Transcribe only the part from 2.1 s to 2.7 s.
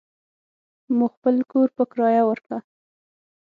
وارکه.